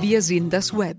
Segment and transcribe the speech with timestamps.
[0.00, 0.96] Wir sind das Web.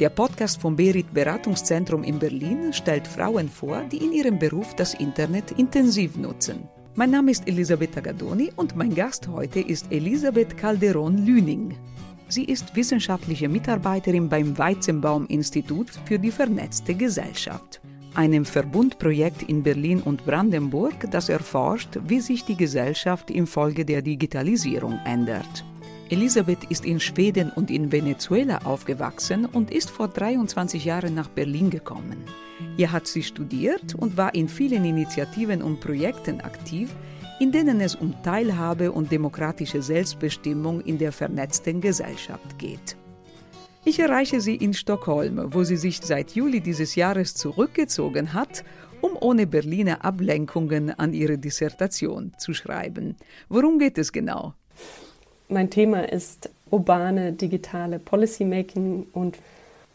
[0.00, 4.94] Der Podcast vom Berit Beratungszentrum in Berlin stellt Frauen vor, die in ihrem Beruf das
[4.94, 6.68] Internet intensiv nutzen.
[6.96, 11.76] Mein Name ist Elisabeth Tagadoni und mein Gast heute ist Elisabeth Calderon-Lüning.
[12.28, 17.80] Sie ist wissenschaftliche Mitarbeiterin beim Weizenbaum-Institut für die vernetzte Gesellschaft,
[18.14, 24.98] einem Verbundprojekt in Berlin und Brandenburg, das erforscht, wie sich die Gesellschaft infolge der Digitalisierung
[25.04, 25.64] ändert.
[26.14, 31.70] Elisabeth ist in Schweden und in Venezuela aufgewachsen und ist vor 23 Jahren nach Berlin
[31.70, 32.22] gekommen.
[32.76, 36.94] Hier hat sie studiert und war in vielen Initiativen und Projekten aktiv,
[37.40, 42.96] in denen es um Teilhabe und demokratische Selbstbestimmung in der vernetzten Gesellschaft geht.
[43.84, 48.62] Ich erreiche sie in Stockholm, wo sie sich seit Juli dieses Jahres zurückgezogen hat,
[49.00, 53.16] um ohne Berliner Ablenkungen an ihre Dissertation zu schreiben.
[53.48, 54.54] Worum geht es genau?
[55.48, 59.38] Mein Thema ist urbane digitale Policymaking und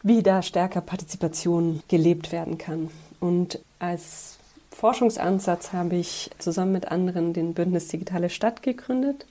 [0.02, 2.88] wie da stärker Partizipation gelebt werden kann.
[3.18, 4.38] Und als
[4.70, 9.26] Forschungsansatz habe ich zusammen mit anderen den Bündnis Digitale Stadt gegründet,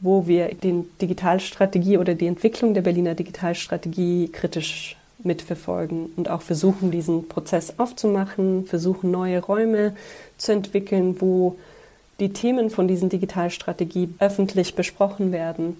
[0.00, 6.90] wo wir die Digitalstrategie oder die Entwicklung der Berliner Digitalstrategie kritisch mitverfolgen und auch versuchen,
[6.90, 9.94] diesen Prozess aufzumachen, versuchen, neue Räume
[10.38, 11.56] zu entwickeln, wo
[12.20, 15.76] die Themen von diesen Digitalstrategie öffentlich besprochen werden.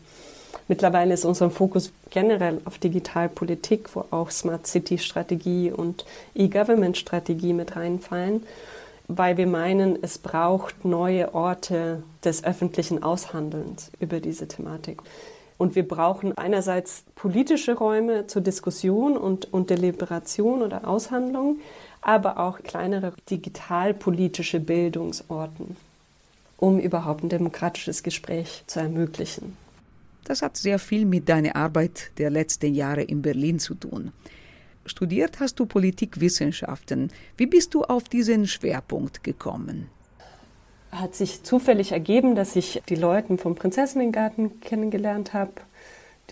[0.69, 7.53] Mittlerweile ist unser Fokus generell auf Digitalpolitik, wo auch Smart City Strategie und E-Government Strategie
[7.53, 8.43] mit reinfallen,
[9.09, 15.03] weil wir meinen, es braucht neue Orte des öffentlichen Aushandelns über diese Thematik.
[15.57, 21.59] Und wir brauchen einerseits politische Räume zur Diskussion und, und Deliberation oder Aushandlung,
[22.01, 25.77] aber auch kleinere digitalpolitische Bildungsorten
[26.59, 29.57] um überhaupt ein demokratisches Gespräch zu ermöglichen.
[30.25, 34.13] Das hat sehr viel mit deiner Arbeit der letzten Jahre in Berlin zu tun.
[34.85, 37.11] Studiert hast du Politikwissenschaften.
[37.37, 39.89] Wie bist du auf diesen Schwerpunkt gekommen?
[40.91, 45.53] Hat sich zufällig ergeben, dass ich die Leute vom Prinzessinnengarten kennengelernt habe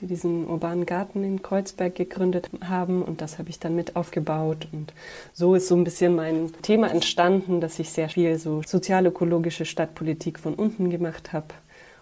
[0.00, 4.68] die diesen urbanen Garten in Kreuzberg gegründet haben und das habe ich dann mit aufgebaut
[4.72, 4.92] und
[5.32, 10.38] so ist so ein bisschen mein Thema entstanden, dass ich sehr viel so sozialökologische Stadtpolitik
[10.38, 11.46] von unten gemacht habe.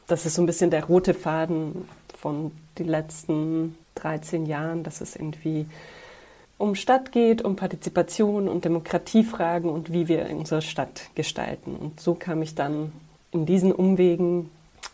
[0.07, 1.89] Das ist so ein bisschen der rote Faden
[2.19, 5.67] von den letzten 13 Jahren, dass es irgendwie
[6.59, 11.77] um Stadt geht, um Partizipation und Demokratiefragen und wie wir unsere Stadt gestalten.
[11.77, 12.93] Und so kam ich dann
[13.33, 14.51] in diesen Umwegen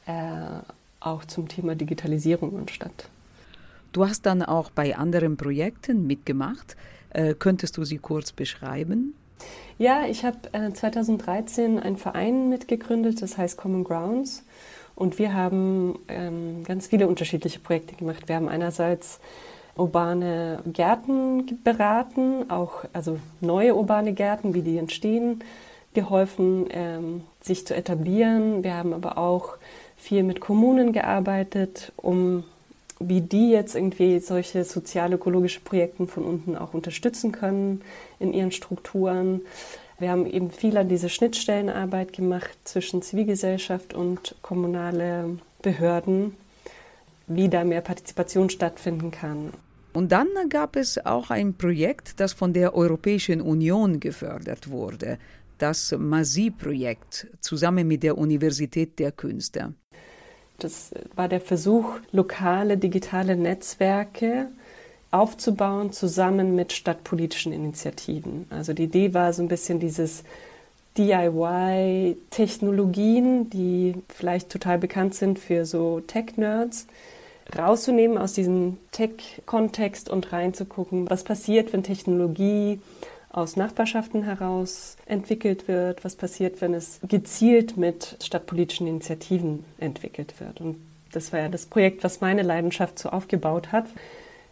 [0.07, 0.61] äh,
[1.01, 3.09] auch zum Thema Digitalisierung und Stadt.
[3.93, 6.77] Du hast dann auch bei anderen Projekten mitgemacht.
[7.11, 9.15] Äh, könntest du sie kurz beschreiben?
[9.79, 14.45] Ja, ich habe äh, 2013 einen Verein mitgegründet, das heißt Common Grounds.
[14.95, 18.29] Und wir haben ähm, ganz viele unterschiedliche Projekte gemacht.
[18.29, 19.19] Wir haben einerseits
[19.77, 25.43] urbane Gärten beraten, auch also neue urbane Gärten, wie die entstehen,
[25.95, 28.63] geholfen, ähm, sich zu etablieren.
[28.63, 29.57] Wir haben aber auch
[30.01, 32.45] viel mit Kommunen gearbeitet, um
[32.99, 37.83] wie die jetzt irgendwie solche sozial-ökologische Projekte von unten auch unterstützen können
[38.19, 39.41] in ihren Strukturen.
[39.99, 46.35] Wir haben eben viel an diese Schnittstellenarbeit gemacht zwischen Zivilgesellschaft und kommunale Behörden,
[47.27, 49.53] wie da mehr Partizipation stattfinden kann.
[49.93, 55.19] Und dann gab es auch ein Projekt, das von der Europäischen Union gefördert wurde,
[55.59, 59.75] das MASI-Projekt zusammen mit der Universität der Künste.
[60.61, 64.49] Das war der Versuch, lokale digitale Netzwerke
[65.11, 68.47] aufzubauen, zusammen mit stadtpolitischen Initiativen.
[68.51, 70.23] Also die Idee war so ein bisschen dieses
[70.97, 76.89] DIY-Technologien, die vielleicht total bekannt sind für so Tech-Nerds,
[77.57, 82.79] rauszunehmen aus diesem Tech-Kontext und reinzugucken, was passiert, wenn Technologie
[83.31, 90.61] aus Nachbarschaften heraus entwickelt wird, was passiert, wenn es gezielt mit stadtpolitischen Initiativen entwickelt wird.
[90.61, 90.77] Und
[91.13, 93.87] das war ja das Projekt, was meine Leidenschaft so aufgebaut hat,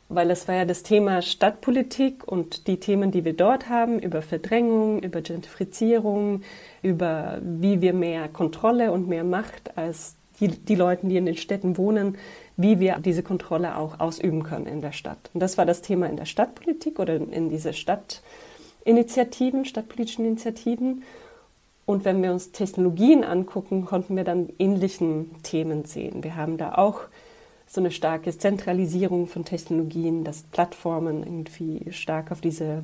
[0.09, 4.23] weil es war ja das Thema Stadtpolitik und die Themen, die wir dort haben, über
[4.23, 6.43] Verdrängung, über Gentrifizierung,
[6.83, 11.37] über wie wir mehr Kontrolle und mehr Macht als die, die Leute, die in den
[11.37, 12.17] Städten wohnen,
[12.57, 15.31] wie wir diese Kontrolle auch ausüben können in der Stadt.
[15.35, 18.23] Und das war das Thema in der Stadtpolitik oder in dieser Stadt.
[18.89, 21.03] Initiativen, stadtpolitischen Initiativen.
[21.85, 26.25] Und wenn wir uns Technologien angucken, konnten wir dann ähnlichen Themen sehen.
[26.25, 27.01] Wir haben da auch
[27.67, 32.83] so eine starke Zentralisierung von Technologien, dass Plattformen irgendwie stark auf diese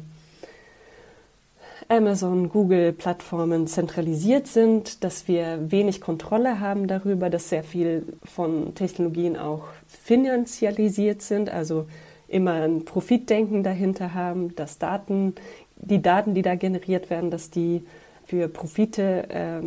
[1.88, 8.74] Amazon, Google Plattformen zentralisiert sind, dass wir wenig Kontrolle haben darüber, dass sehr viel von
[8.74, 11.86] Technologien auch finanzialisiert sind, also
[12.28, 15.34] immer ein Profitdenken dahinter haben, dass Daten,
[15.76, 17.84] die Daten, die da generiert werden, dass die
[18.24, 19.60] für Profite äh,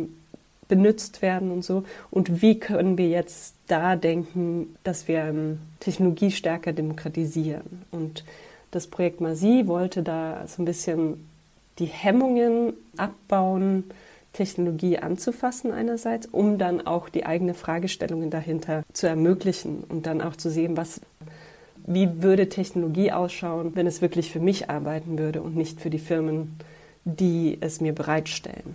[0.68, 1.84] benutzt werden und so.
[2.10, 7.82] Und wie können wir jetzt da denken, dass wir ähm, Technologie stärker demokratisieren?
[7.90, 8.24] Und
[8.70, 11.28] das Projekt Masi wollte da so ein bisschen
[11.78, 13.84] die Hemmungen abbauen,
[14.32, 20.36] Technologie anzufassen einerseits, um dann auch die eigenen Fragestellungen dahinter zu ermöglichen und dann auch
[20.36, 21.00] zu sehen, was,
[21.88, 25.98] wie würde Technologie ausschauen, wenn es wirklich für mich arbeiten würde und nicht für die
[25.98, 26.56] Firmen,
[27.04, 28.74] die es mir bereitstellen.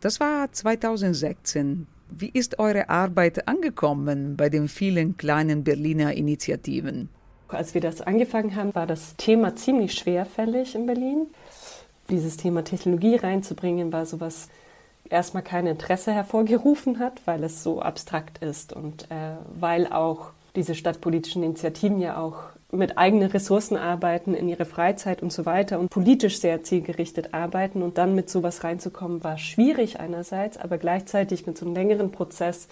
[0.00, 1.86] Das war 2016.
[2.08, 7.10] Wie ist eure Arbeit angekommen bei den vielen kleinen Berliner Initiativen?
[7.48, 11.26] Als wir das angefangen haben, war das Thema ziemlich schwerfällig in Berlin.
[12.08, 14.48] Dieses Thema Technologie reinzubringen, war sowas
[15.10, 20.74] erstmal kein Interesse hervorgerufen hat, weil es so abstrakt ist und äh, weil auch diese
[20.74, 25.90] stadtpolitischen Initiativen ja auch mit eigenen Ressourcen arbeiten in ihrer Freizeit und so weiter und
[25.90, 31.58] politisch sehr zielgerichtet arbeiten und dann mit sowas reinzukommen, war schwierig einerseits, aber gleichzeitig mit
[31.58, 32.68] so einem längeren Prozess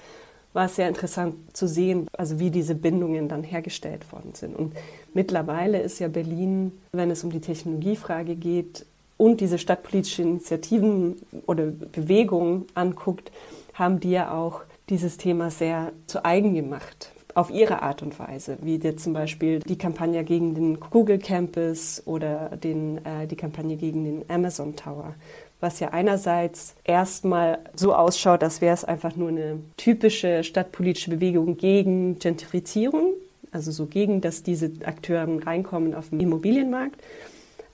[0.52, 4.56] war es sehr interessant zu sehen, also wie diese Bindungen dann hergestellt worden sind.
[4.56, 4.74] Und
[5.14, 8.86] mittlerweile ist ja Berlin, wenn es um die Technologiefrage geht
[9.16, 11.16] und diese stadtpolitischen Initiativen
[11.46, 13.30] oder Bewegungen anguckt,
[13.74, 18.58] haben die ja auch dieses Thema sehr zu eigen gemacht auf ihre Art und Weise,
[18.62, 23.76] wie jetzt zum Beispiel die Kampagne gegen den Google Campus oder den, äh, die Kampagne
[23.76, 25.14] gegen den Amazon Tower,
[25.60, 31.56] was ja einerseits erstmal so ausschaut, als wäre es einfach nur eine typische stadtpolitische Bewegung
[31.56, 33.12] gegen Gentrifizierung,
[33.52, 37.00] also so gegen, dass diese Akteure reinkommen auf den Immobilienmarkt.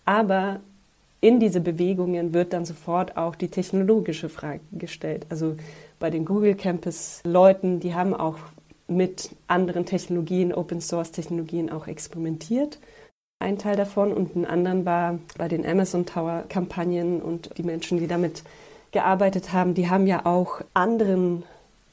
[0.04, 0.60] Aber
[1.22, 5.24] in diese Bewegungen wird dann sofort auch die technologische Frage gestellt.
[5.30, 5.56] Also
[5.98, 8.36] bei den Google Campus Leuten, die haben auch
[8.86, 12.78] mit anderen Technologien, Open Source Technologien auch experimentiert.
[13.38, 17.98] Ein Teil davon und ein anderen war bei den Amazon Tower Kampagnen und die Menschen,
[17.98, 18.42] die damit
[18.92, 21.42] gearbeitet haben, die haben ja auch anderen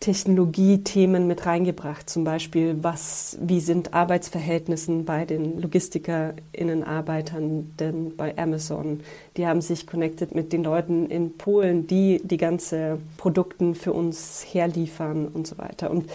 [0.01, 2.09] Technologiethemen mit reingebracht.
[2.09, 9.01] Zum Beispiel, was, wie sind Arbeitsverhältnissen bei den LogistikerInnen, Arbeitern denn bei Amazon?
[9.37, 14.45] Die haben sich connected mit den Leuten in Polen, die die ganze Produkte für uns
[14.51, 15.91] herliefern und so weiter.
[15.91, 16.09] Und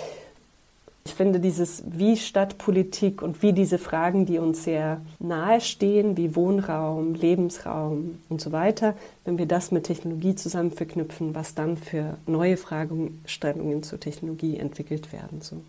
[1.07, 6.35] ich finde dieses wie Stadtpolitik und wie diese Fragen, die uns sehr nahe stehen, wie
[6.35, 12.19] Wohnraum, Lebensraum und so weiter, wenn wir das mit Technologie zusammen verknüpfen, was dann für
[12.27, 15.43] neue Fragestellungen zur Technologie entwickelt werden.
[15.43, 15.63] So.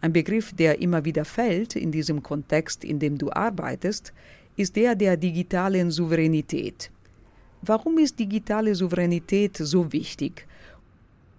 [0.00, 4.12] Ein Begriff, der immer wieder fällt in diesem Kontext, in dem du arbeitest,
[4.56, 6.90] ist der der digitalen Souveränität.
[7.62, 10.44] Warum ist digitale Souveränität so wichtig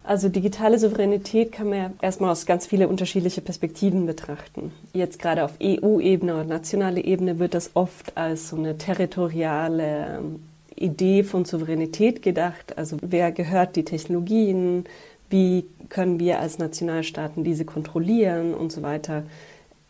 [0.05, 4.71] also digitale Souveränität kann man ja erstmal aus ganz vielen unterschiedlichen Perspektiven betrachten.
[4.93, 10.39] Jetzt gerade auf EU-Ebene oder nationale Ebene wird das oft als so eine territoriale ähm,
[10.75, 12.77] Idee von Souveränität gedacht.
[12.77, 14.85] Also wer gehört die Technologien,
[15.29, 19.23] wie können wir als Nationalstaaten diese kontrollieren und so weiter.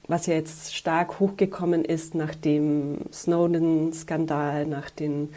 [0.07, 5.30] Was ja jetzt stark hochgekommen ist nach dem Snowden-Skandal, nach den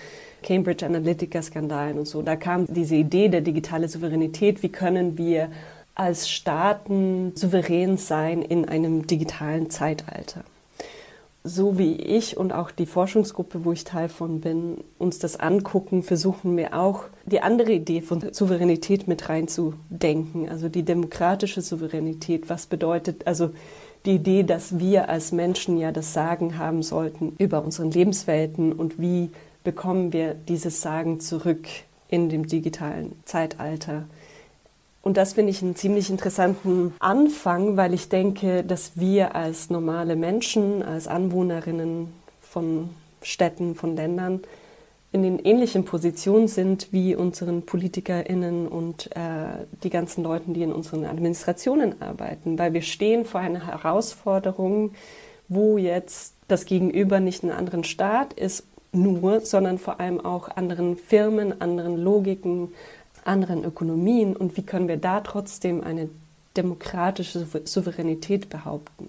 [0.43, 2.23] Cambridge Analytica-Skandalen und so.
[2.23, 4.63] Da kam diese Idee der digitalen Souveränität.
[4.63, 5.49] Wie können wir
[5.95, 10.45] als Staaten souverän sein in einem digitalen Zeitalter?
[11.45, 16.03] So wie ich und auch die Forschungsgruppe, wo ich Teil von bin, uns das angucken,
[16.03, 22.51] versuchen wir auch die andere Idee von Souveränität mit reinzudenken, also die demokratische Souveränität.
[22.51, 23.51] Was bedeutet also
[24.07, 29.01] die Idee, dass wir als Menschen ja das Sagen haben sollten über unsere Lebenswelten und
[29.01, 29.31] wie
[29.65, 31.67] bekommen wir dieses Sagen zurück
[32.09, 34.05] in dem digitalen Zeitalter.
[35.03, 40.17] Und das finde ich einen ziemlich interessanten Anfang, weil ich denke, dass wir als normale
[40.17, 42.91] Menschen, als Anwohnerinnen von
[43.23, 44.41] Städten, von Ländern,
[45.11, 50.73] in den ähnlichen Positionen sind wie unseren PolitikerInnen und äh, die ganzen Leute, die in
[50.73, 54.93] unseren Administrationen arbeiten, weil wir stehen vor einer Herausforderung,
[55.49, 60.97] wo jetzt das Gegenüber nicht ein anderen Staat ist nur, sondern vor allem auch anderen
[60.97, 62.73] Firmen, anderen Logiken,
[63.25, 66.09] anderen Ökonomien und wie können wir da trotzdem eine
[66.57, 69.09] demokratische Souveränität behaupten.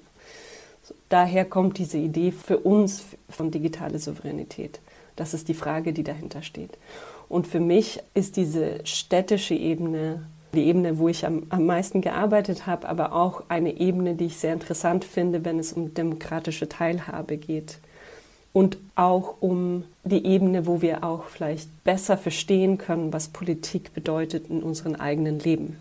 [1.09, 4.79] daher kommt diese Idee für uns von digitaler Souveränität.
[5.19, 6.77] Das ist die Frage, die dahinter steht.
[7.27, 10.21] Und für mich ist diese städtische Ebene
[10.53, 14.37] die Ebene, wo ich am, am meisten gearbeitet habe, aber auch eine Ebene, die ich
[14.37, 17.77] sehr interessant finde, wenn es um demokratische Teilhabe geht
[18.51, 24.49] und auch um die Ebene, wo wir auch vielleicht besser verstehen können, was Politik bedeutet
[24.49, 25.77] in unserem eigenen Leben.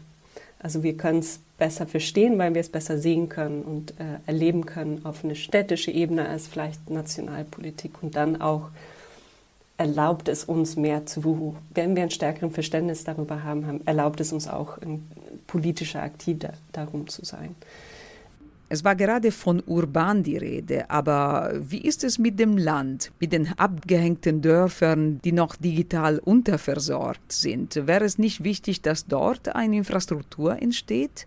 [0.60, 4.66] Also wir können es besser verstehen, weil wir es besser sehen können und äh, erleben
[4.66, 8.68] können auf eine städtische Ebene als vielleicht Nationalpolitik und dann auch
[9.78, 14.32] erlaubt es uns mehr zu, wenn wir ein stärkeres Verständnis darüber haben, haben erlaubt es
[14.32, 14.78] uns auch
[15.46, 17.54] politischer aktiv da, darum zu sein.
[18.70, 23.32] Es war gerade von urban die Rede, aber wie ist es mit dem Land, mit
[23.32, 27.86] den abgehängten Dörfern, die noch digital unterversorgt sind?
[27.86, 31.26] Wäre es nicht wichtig, dass dort eine Infrastruktur entsteht?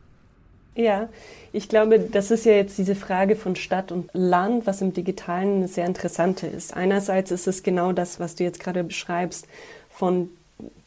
[0.75, 1.09] Ja,
[1.51, 5.57] ich glaube, das ist ja jetzt diese Frage von Stadt und Land, was im Digitalen
[5.57, 6.73] eine sehr interessante ist.
[6.75, 9.47] Einerseits ist es genau das, was du jetzt gerade beschreibst,
[9.89, 10.29] von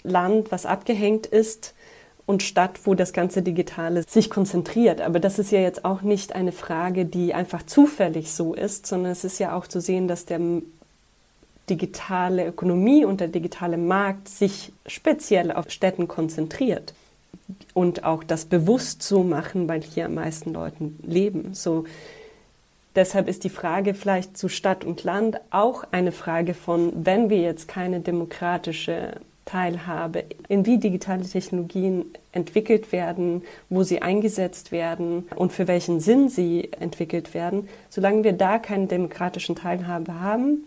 [0.03, 1.75] Land, was abgehängt ist,
[2.27, 5.03] und Stadt, wo das ganze Digitale sich konzentriert.
[5.03, 9.13] Aber das ist ja jetzt auch nicht eine Frage, die einfach zufällig so ist, sondern
[9.13, 10.41] es ist ja auch zu sehen, dass der
[11.69, 16.95] digitale Ökonomie und der digitale Markt sich speziell auf Städten konzentriert
[17.73, 21.55] und auch das bewusst so machen, weil hier am meisten Leuten leben.
[21.55, 21.85] So
[22.95, 27.41] deshalb ist die Frage vielleicht zu Stadt und Land auch eine Frage von, wenn wir
[27.41, 35.53] jetzt keine demokratische Teilhabe, in wie digitale Technologien entwickelt werden, wo sie eingesetzt werden und
[35.53, 37.69] für welchen Sinn sie entwickelt werden.
[37.91, 40.65] Solange wir da keine demokratischen Teilhabe haben,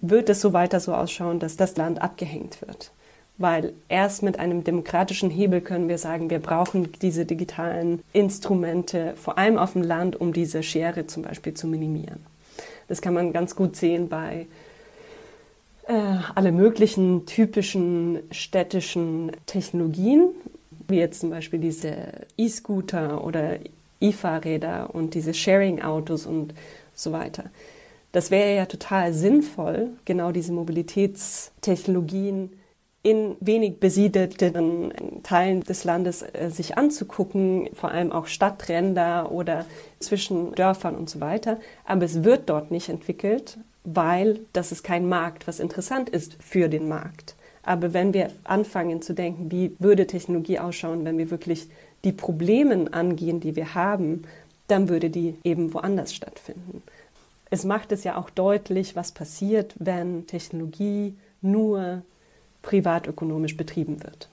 [0.00, 2.90] wird es so weiter so ausschauen, dass das Land abgehängt wird.
[3.38, 9.36] Weil erst mit einem demokratischen Hebel können wir sagen, wir brauchen diese digitalen Instrumente, vor
[9.36, 12.24] allem auf dem Land, um diese Schere zum Beispiel zu minimieren.
[12.88, 14.46] Das kann man ganz gut sehen bei
[15.86, 20.30] äh, alle möglichen typischen städtischen Technologien,
[20.88, 21.94] wie jetzt zum Beispiel diese
[22.36, 23.58] E-Scooter oder
[24.00, 26.54] E-Fahrräder und diese Sharing-Autos und
[26.94, 27.44] so weiter.
[28.12, 32.50] Das wäre ja total sinnvoll, genau diese Mobilitätstechnologien
[33.06, 39.64] in wenig besiedelten Teilen des Landes äh, sich anzugucken, vor allem auch Stadtränder oder
[40.00, 41.60] zwischen Dörfern und so weiter.
[41.84, 46.68] Aber es wird dort nicht entwickelt, weil das ist kein Markt, was interessant ist für
[46.68, 47.36] den Markt.
[47.62, 51.68] Aber wenn wir anfangen zu denken, wie würde Technologie ausschauen, wenn wir wirklich
[52.02, 54.24] die Probleme angehen, die wir haben,
[54.66, 56.82] dann würde die eben woanders stattfinden.
[57.50, 62.02] Es macht es ja auch deutlich, was passiert, wenn Technologie nur
[62.66, 64.28] privatökonomisch betrieben wird.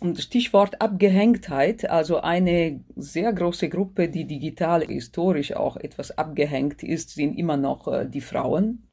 [0.00, 7.10] Und Stichwort Abgehängtheit, also eine sehr große Gruppe, die digital historisch auch etwas abgehängt ist,
[7.10, 8.88] sind immer noch äh, die Frauen.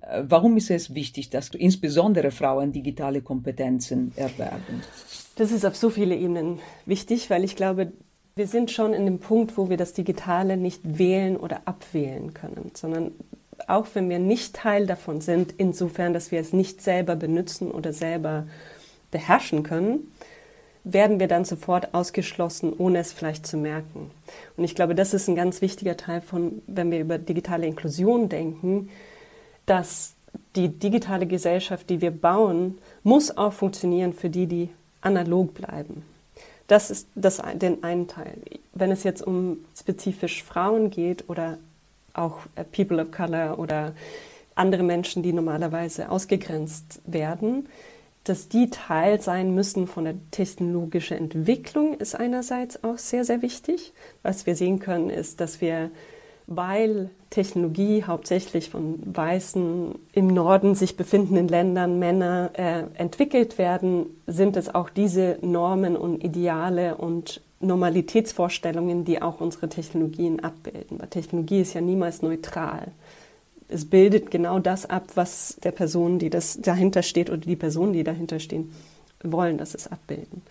[0.00, 4.82] Äh, warum ist es wichtig, dass insbesondere Frauen digitale Kompetenzen erwerben?
[5.36, 7.92] Das ist auf so viele Ebenen wichtig, weil ich glaube,
[8.34, 12.72] wir sind schon in dem Punkt, wo wir das Digitale nicht wählen oder abwählen können,
[12.74, 13.12] sondern
[13.68, 17.92] auch wenn wir nicht Teil davon sind, insofern, dass wir es nicht selber benutzen oder
[17.92, 18.46] selber
[19.10, 20.12] beherrschen können,
[20.84, 24.10] werden wir dann sofort ausgeschlossen, ohne es vielleicht zu merken.
[24.56, 28.28] Und ich glaube, das ist ein ganz wichtiger Teil von, wenn wir über digitale Inklusion
[28.28, 28.88] denken,
[29.66, 30.14] dass
[30.56, 34.70] die digitale Gesellschaft, die wir bauen, muss auch funktionieren für die, die
[35.00, 36.02] analog bleiben.
[36.68, 38.38] Das ist das, den einen Teil.
[38.72, 41.58] Wenn es jetzt um spezifisch Frauen geht oder
[42.18, 43.92] auch äh, People of Color oder
[44.54, 47.68] andere Menschen, die normalerweise ausgegrenzt werden,
[48.24, 53.92] dass die Teil sein müssen von der technologischen Entwicklung, ist einerseits auch sehr, sehr wichtig.
[54.22, 55.90] Was wir sehen können, ist, dass wir
[56.48, 64.56] weil Technologie hauptsächlich von weißen im Norden sich befindenden Ländern Männer äh, entwickelt werden, sind
[64.56, 70.98] es auch diese Normen und Ideale und Normalitätsvorstellungen, die auch unsere Technologien abbilden.
[71.00, 72.88] Weil Technologie ist ja niemals neutral.
[73.68, 77.92] Es bildet genau das ab, was der Person, die das dahinter steht oder die Personen,
[77.92, 78.72] die dahinter stehen,
[79.22, 80.42] wollen, dass es abbilden.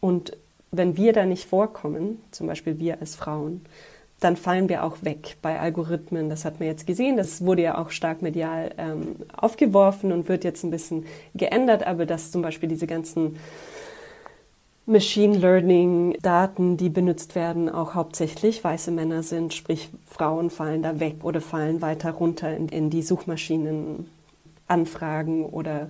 [0.00, 0.36] Und
[0.70, 3.62] wenn wir da nicht vorkommen, zum Beispiel wir als Frauen,
[4.20, 6.30] dann fallen wir auch weg bei Algorithmen.
[6.30, 7.16] Das hat man jetzt gesehen.
[7.16, 11.86] Das wurde ja auch stark medial ähm, aufgeworfen und wird jetzt ein bisschen geändert.
[11.86, 13.36] Aber dass zum Beispiel diese ganzen
[14.88, 21.00] Machine Learning Daten, die benutzt werden, auch hauptsächlich weiße Männer sind, sprich Frauen fallen da
[21.00, 25.88] weg oder fallen weiter runter in, in die Suchmaschinenanfragen oder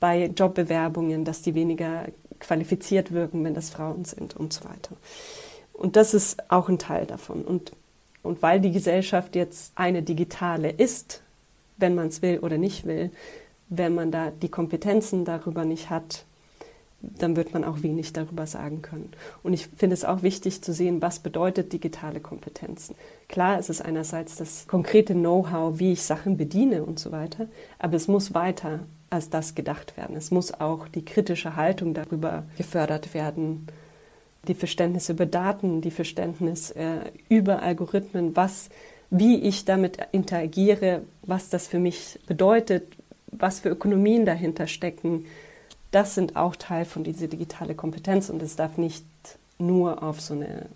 [0.00, 2.06] bei Jobbewerbungen, dass die weniger
[2.38, 4.96] qualifiziert wirken, wenn das Frauen sind und so weiter.
[5.74, 7.42] Und das ist auch ein Teil davon.
[7.42, 7.72] Und,
[8.22, 11.22] und weil die Gesellschaft jetzt eine digitale ist,
[11.76, 13.10] wenn man es will oder nicht will,
[13.68, 16.24] wenn man da die Kompetenzen darüber nicht hat,
[17.02, 19.10] dann wird man auch wenig darüber sagen können.
[19.42, 22.94] Und ich finde es auch wichtig zu sehen, was bedeutet digitale Kompetenzen.
[23.28, 27.96] Klar, es ist einerseits das konkrete Know-how, wie ich Sachen bediene und so weiter, aber
[27.96, 30.16] es muss weiter als das gedacht werden.
[30.16, 33.66] Es muss auch die kritische Haltung darüber gefördert werden,
[34.46, 38.70] die Verständnis über Daten, die Verständnis äh, über Algorithmen, was,
[39.10, 42.96] wie ich damit interagiere, was das für mich bedeutet,
[43.32, 45.26] was für Ökonomien dahinter stecken,
[45.90, 49.04] das sind auch Teil von dieser digitalen Kompetenz und es darf nicht
[49.58, 50.68] nur auf so eine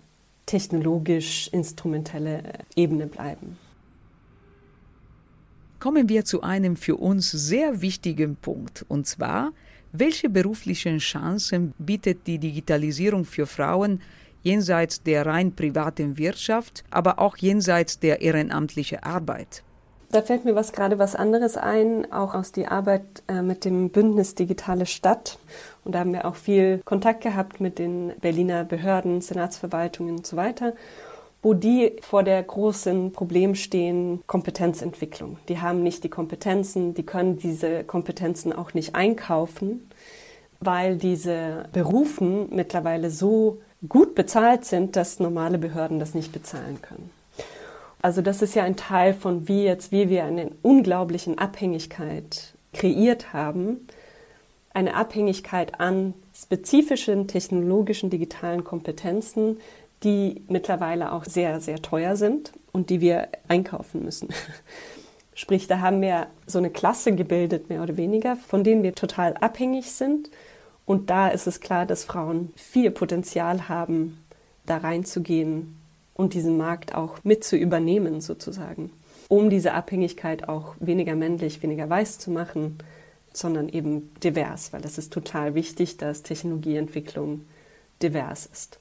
[0.45, 2.43] technologisch-instrumentelle
[2.75, 3.57] Ebene bleiben.
[5.79, 9.51] Kommen wir zu einem für uns sehr wichtigen Punkt, und zwar,
[9.91, 14.01] welche beruflichen Chancen bietet die Digitalisierung für Frauen
[14.41, 19.63] jenseits der rein privaten Wirtschaft, aber auch jenseits der ehrenamtlichen Arbeit?
[20.15, 23.89] Da fällt mir was gerade was anderes ein, auch aus die Arbeit äh, mit dem
[23.89, 25.37] Bündnis Digitale Stadt.
[25.83, 30.37] Und da haben wir auch viel Kontakt gehabt mit den Berliner Behörden, Senatsverwaltungen und so
[30.37, 30.71] weiter,
[31.41, 35.37] wo die vor der großen Problem stehen, Kompetenzentwicklung.
[35.49, 39.85] Die haben nicht die Kompetenzen, die können diese Kompetenzen auch nicht einkaufen,
[40.61, 43.57] weil diese Berufen mittlerweile so
[43.89, 47.09] gut bezahlt sind, dass normale Behörden das nicht bezahlen können.
[48.05, 53.33] Also das ist ja ein Teil von wie jetzt, wie wir eine unglaublichen Abhängigkeit kreiert
[53.33, 53.87] haben.
[54.75, 59.57] Eine Abhängigkeit an spezifischen technologischen digitalen Kompetenzen,
[60.03, 64.29] die mittlerweile auch sehr, sehr teuer sind und die wir einkaufen müssen.
[65.33, 69.33] Sprich, da haben wir so eine Klasse gebildet, mehr oder weniger, von denen wir total
[69.33, 70.29] abhängig sind.
[70.85, 74.23] Und da ist es klar, dass Frauen viel Potenzial haben,
[74.67, 75.75] da reinzugehen
[76.15, 78.91] und diesen Markt auch mit zu übernehmen sozusagen,
[79.27, 82.77] um diese Abhängigkeit auch weniger männlich, weniger weiß zu machen,
[83.33, 87.41] sondern eben divers, weil es ist total wichtig, dass Technologieentwicklung
[88.01, 88.79] divers ist,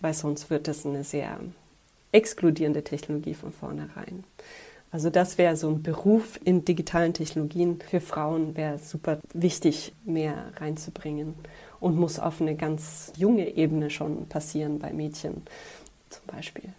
[0.00, 1.38] weil sonst wird es eine sehr
[2.10, 4.24] exkludierende Technologie von vornherein.
[4.90, 10.52] Also das wäre so ein Beruf in digitalen Technologien für Frauen, wäre super wichtig, mehr
[10.56, 11.34] reinzubringen
[11.80, 15.42] und muss auf eine ganz junge Ebene schon passieren bei Mädchen
[16.12, 16.70] zum Beispiel.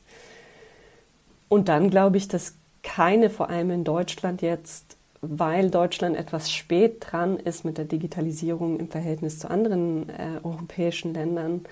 [1.50, 6.98] Und dann glaube ich, dass keine, vor allem in Deutschland jetzt, weil Deutschland etwas spät
[7.00, 11.66] dran ist mit der Digitalisierung im Verhältnis zu anderen äh, europäischen Ländern,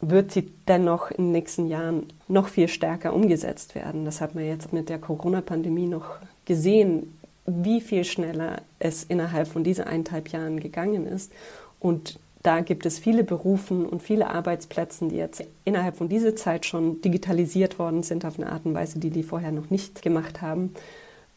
[0.00, 4.04] wird sie dennoch in den nächsten Jahren noch viel stärker umgesetzt werden.
[4.04, 9.64] Das hat man jetzt mit der Corona-Pandemie noch gesehen, wie viel schneller es innerhalb von
[9.64, 11.32] diesen eineinhalb Jahren gegangen ist.
[11.80, 16.64] Und da gibt es viele Berufe und viele Arbeitsplätze, die jetzt innerhalb von dieser Zeit
[16.64, 20.42] schon digitalisiert worden sind auf eine Art und Weise, die die vorher noch nicht gemacht
[20.42, 20.72] haben.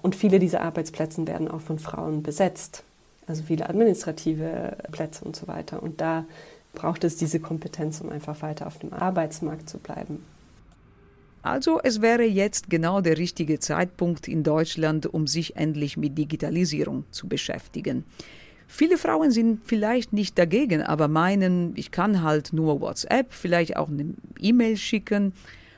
[0.03, 2.83] Und viele dieser Arbeitsplätze werden auch von Frauen besetzt.
[3.25, 5.81] Also viele administrative Plätze und so weiter.
[5.81, 6.25] Und da
[6.73, 10.23] braucht es diese Kompetenz, um einfach weiter auf dem Arbeitsmarkt zu bleiben.
[11.41, 17.05] Also es wäre jetzt genau der richtige Zeitpunkt in Deutschland, um sich endlich mit Digitalisierung
[17.09, 18.03] zu beschäftigen.
[18.71, 23.89] Viele Frauen sind vielleicht nicht dagegen, aber meinen, ich kann halt nur WhatsApp, vielleicht auch
[23.89, 25.33] eine E-Mail schicken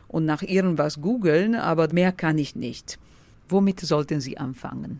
[0.09, 2.99] und nach irgendwas googeln, aber mehr kann ich nicht.
[3.47, 4.99] Womit sollten Sie anfangen?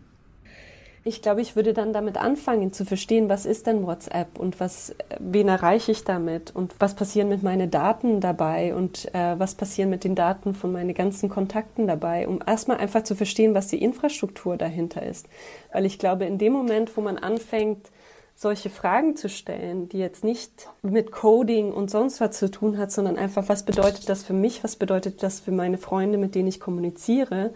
[1.04, 4.94] Ich glaube, ich würde dann damit anfangen zu verstehen, was ist denn WhatsApp und was,
[5.18, 9.90] wen erreiche ich damit und was passieren mit meinen Daten dabei und äh, was passieren
[9.90, 13.82] mit den Daten von meinen ganzen Kontakten dabei, um erstmal einfach zu verstehen, was die
[13.82, 15.26] Infrastruktur dahinter ist.
[15.72, 17.90] Weil ich glaube, in dem Moment, wo man anfängt,
[18.36, 22.92] solche Fragen zu stellen, die jetzt nicht mit Coding und sonst was zu tun hat,
[22.92, 26.48] sondern einfach, was bedeutet das für mich, was bedeutet das für meine Freunde, mit denen
[26.48, 27.52] ich kommuniziere,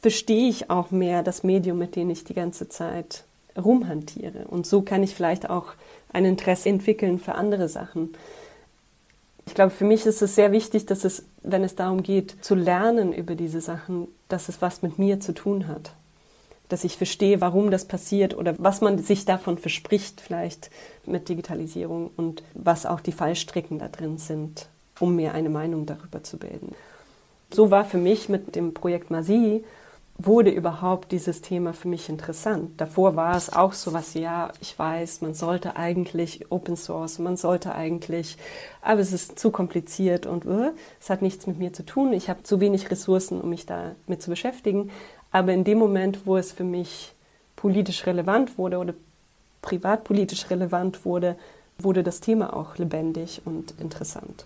[0.00, 3.24] verstehe ich auch mehr das Medium, mit dem ich die ganze Zeit
[3.56, 4.46] rumhantiere.
[4.48, 5.74] Und so kann ich vielleicht auch
[6.12, 8.14] ein Interesse entwickeln für andere Sachen.
[9.46, 12.54] Ich glaube, für mich ist es sehr wichtig, dass es, wenn es darum geht, zu
[12.54, 15.92] lernen über diese Sachen, dass es was mit mir zu tun hat.
[16.68, 20.70] Dass ich verstehe, warum das passiert oder was man sich davon verspricht, vielleicht
[21.04, 24.68] mit Digitalisierung und was auch die Fallstricken da drin sind,
[25.00, 26.74] um mir eine Meinung darüber zu bilden.
[27.52, 29.64] So war für mich mit dem Projekt Masi
[30.26, 32.80] wurde überhaupt dieses Thema für mich interessant.
[32.80, 37.36] Davor war es auch so was, ja, ich weiß, man sollte eigentlich Open Source, man
[37.36, 38.36] sollte eigentlich,
[38.82, 42.12] aber es ist zu kompliziert und uh, es hat nichts mit mir zu tun.
[42.12, 44.90] Ich habe zu wenig Ressourcen, um mich damit zu beschäftigen.
[45.30, 47.14] Aber in dem Moment, wo es für mich
[47.56, 48.94] politisch relevant wurde oder
[49.62, 51.36] privatpolitisch relevant wurde,
[51.78, 54.44] wurde das Thema auch lebendig und interessant.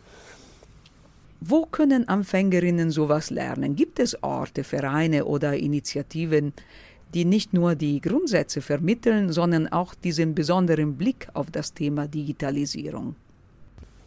[1.47, 3.77] Wo können Anfängerinnen sowas lernen?
[3.77, 6.55] Gibt es Orte, Vereine oder Initiativen,
[7.13, 13.15] die nicht nur die Grundsätze vermitteln, sondern auch diesen besonderen Blick auf das Thema Digitalisierung?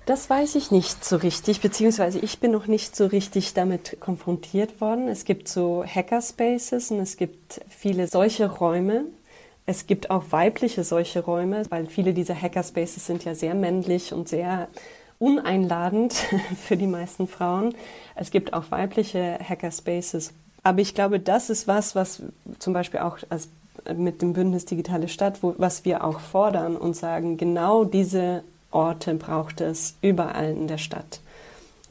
[0.08, 4.82] Das weiß ich nicht so richtig, beziehungsweise ich bin noch nicht so richtig damit konfrontiert
[4.82, 5.08] worden.
[5.08, 9.04] Es gibt so Hackerspaces und es gibt viele solche Räume.
[9.68, 14.28] Es gibt auch weibliche solche Räume, weil viele dieser Hackerspaces sind ja sehr männlich und
[14.28, 14.70] sehr
[15.20, 16.14] uneinladend
[16.64, 17.74] für die meisten Frauen.
[18.16, 20.34] Es gibt auch weibliche Hackerspaces.
[20.64, 22.22] Aber ich glaube, das ist was, was
[22.60, 23.50] zum Beispiel auch als
[23.96, 29.16] mit dem Bündnis Digitale Stadt, wo, was wir auch fordern und sagen, genau diese Orte
[29.16, 31.22] braucht es überall in der Stadt.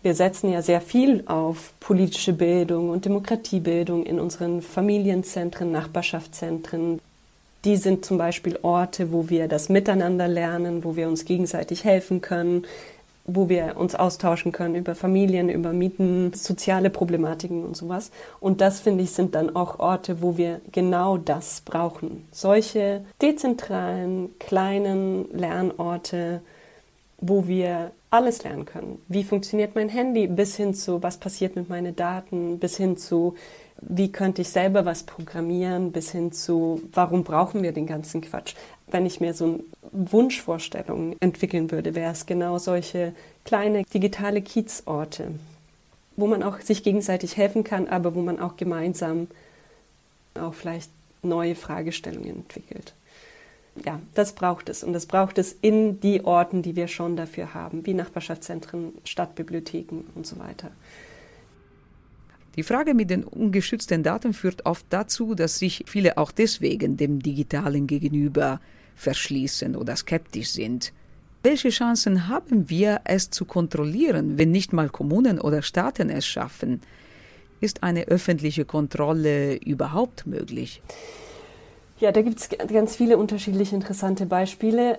[0.02, 7.00] Wir setzen ja sehr viel auf politische Bildung und Demokratiebildung in unseren Familienzentren, Nachbarschaftszentren.
[7.64, 12.20] Die sind zum Beispiel Orte, wo wir das Miteinander lernen, wo wir uns gegenseitig helfen
[12.20, 12.66] können,
[13.26, 18.10] wo wir uns austauschen können über Familien, über Mieten, soziale Problematiken und sowas.
[18.40, 22.26] Und das, finde ich, sind dann auch Orte, wo wir genau das brauchen.
[22.30, 26.42] Solche dezentralen, kleinen Lernorte,
[27.18, 29.02] wo wir alles lernen können.
[29.08, 33.34] Wie funktioniert mein Handy bis hin zu, was passiert mit meinen Daten, bis hin zu,
[33.80, 38.54] wie könnte ich selber was programmieren, bis hin zu, warum brauchen wir den ganzen Quatsch.
[38.86, 39.60] Wenn ich mir so eine
[39.92, 43.12] Wunschvorstellung entwickeln würde, wäre es genau solche
[43.44, 45.32] kleine digitale Kiezorte,
[46.16, 49.28] wo man auch sich gegenseitig helfen kann, aber wo man auch gemeinsam
[50.38, 50.90] auch vielleicht
[51.22, 52.94] neue Fragestellungen entwickelt
[53.84, 54.82] ja, das braucht es.
[54.82, 60.04] Und das braucht es in die Orten, die wir schon dafür haben, wie Nachbarschaftszentren, Stadtbibliotheken
[60.14, 60.70] und so weiter.
[62.56, 67.20] Die Frage mit den ungeschützten Daten führt oft dazu, dass sich viele auch deswegen dem
[67.20, 68.60] Digitalen gegenüber
[68.94, 70.92] verschließen oder skeptisch sind.
[71.42, 76.80] Welche Chancen haben wir, es zu kontrollieren, wenn nicht mal Kommunen oder Staaten es schaffen?
[77.60, 80.82] Ist eine öffentliche Kontrolle überhaupt möglich?
[82.00, 84.98] Ja, da gibt es ganz viele unterschiedliche interessante Beispiele.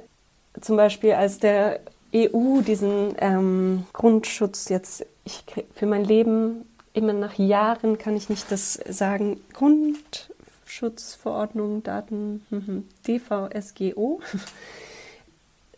[0.62, 1.80] Zum Beispiel, als der
[2.16, 5.44] EU diesen ähm, Grundschutz jetzt ich,
[5.74, 6.66] für mein Leben
[6.98, 14.20] immer nach Jahren kann ich nicht das sagen, Grundschutzverordnung, Daten, hm, DVSGO,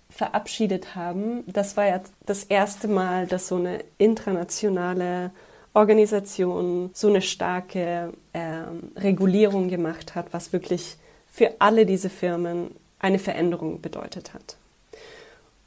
[0.09, 1.43] verabschiedet haben.
[1.47, 5.31] Das war ja das erste Mal, dass so eine internationale
[5.73, 13.19] Organisation so eine starke ähm, Regulierung gemacht hat, was wirklich für alle diese Firmen eine
[13.19, 14.57] Veränderung bedeutet hat.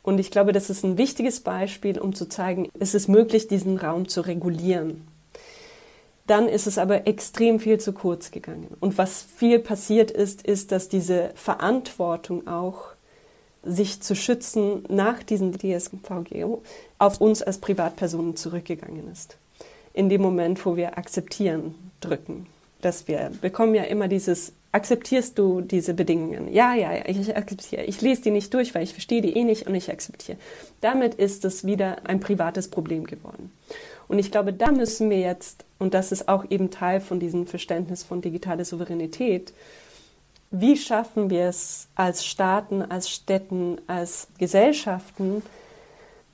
[0.02, 3.78] Und ich glaube, das ist ein wichtiges Beispiel, um zu zeigen, es ist möglich, diesen
[3.78, 5.06] Raum zu regulieren.
[6.33, 8.68] Dann ist es aber extrem viel zu kurz gegangen.
[8.81, 12.95] Und was viel passiert ist, ist, dass diese Verantwortung auch,
[13.62, 16.62] sich zu schützen nach diesem DSVGO,
[16.99, 19.37] auf uns als Privatpersonen zurückgegangen ist.
[19.92, 22.47] In dem Moment, wo wir akzeptieren drücken.
[22.81, 26.51] Dass wir bekommen ja immer dieses akzeptierst du diese Bedingungen?
[26.51, 27.85] Ja, ja, ja, ich akzeptiere.
[27.85, 30.38] Ich lese die nicht durch, weil ich verstehe die eh nicht und ich akzeptiere.
[30.81, 33.53] Damit ist es wieder ein privates Problem geworden.
[34.12, 37.46] Und ich glaube, da müssen wir jetzt, und das ist auch eben Teil von diesem
[37.46, 39.55] Verständnis von digitaler Souveränität,
[40.51, 45.42] wie schaffen wir es als Staaten, als Städten, als Gesellschaften,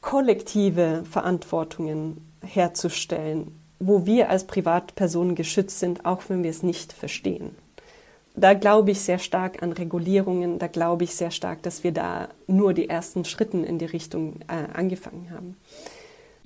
[0.01, 7.55] kollektive Verantwortungen herzustellen, wo wir als Privatpersonen geschützt sind, auch wenn wir es nicht verstehen
[8.41, 12.29] da glaube ich sehr stark an Regulierungen, da glaube ich sehr stark, dass wir da
[12.47, 15.57] nur die ersten Schritte in die Richtung äh, angefangen haben.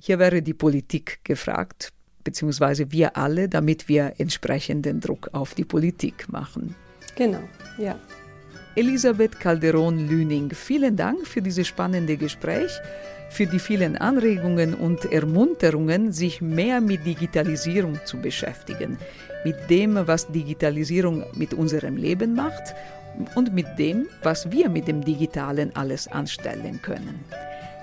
[0.05, 1.93] Hier wäre die Politik gefragt,
[2.25, 6.75] beziehungsweise wir alle, damit wir entsprechenden Druck auf die Politik machen.
[7.15, 7.39] Genau,
[7.77, 7.97] ja.
[8.75, 12.69] Elisabeth Calderon-Lüning, vielen Dank für dieses spannende Gespräch
[13.29, 18.97] für die vielen Anregungen und Ermunterungen, sich mehr mit Digitalisierung zu beschäftigen,
[19.45, 22.75] mit dem, was Digitalisierung mit unserem Leben macht
[23.35, 27.23] und mit dem, was wir mit dem Digitalen alles anstellen können.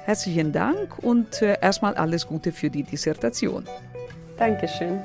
[0.05, 3.65] Herzlichen Dank und äh, erstmal alles Gute für die Dissertation.
[4.37, 5.01] Dankeschön.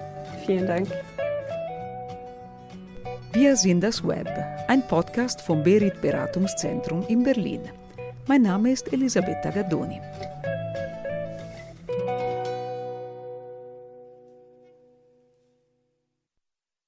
[0.46, 0.88] Vielen Dank.
[3.34, 4.30] Wir sind das Web,
[4.68, 7.62] ein Podcast vom Berit Beratungszentrum in Berlin.
[8.28, 10.00] Mein Name ist Elisabetta Gaddoni.